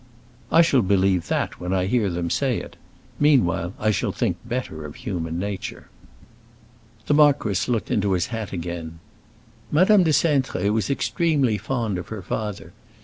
[0.51, 2.75] "I shall believe that when I hear them say it.
[3.19, 5.89] Meanwhile I shall think better of human nature."
[7.05, 8.97] The marquis looked into his hat again.
[9.71, 12.73] "Madame de Cintré was extremely fond of her father.